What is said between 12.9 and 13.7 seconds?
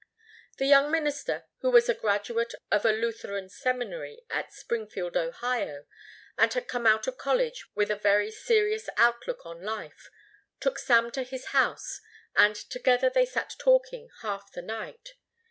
they sat